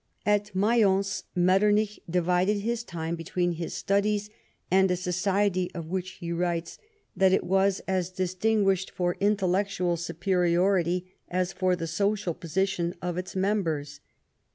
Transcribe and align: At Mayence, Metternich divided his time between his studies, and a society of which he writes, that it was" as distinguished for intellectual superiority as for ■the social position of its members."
At 0.25 0.55
Mayence, 0.55 1.25
Metternich 1.35 1.99
divided 2.09 2.61
his 2.61 2.83
time 2.83 3.15
between 3.15 3.51
his 3.51 3.75
studies, 3.75 4.31
and 4.71 4.89
a 4.89 4.95
society 4.95 5.69
of 5.75 5.89
which 5.91 6.13
he 6.13 6.31
writes, 6.31 6.79
that 7.15 7.31
it 7.33 7.43
was" 7.43 7.81
as 7.97 8.09
distinguished 8.09 8.89
for 8.89 9.15
intellectual 9.19 9.97
superiority 9.97 11.05
as 11.29 11.53
for 11.53 11.75
■the 11.75 11.87
social 11.87 12.33
position 12.33 12.95
of 12.99 13.15
its 13.15 13.35
members." 13.35 13.99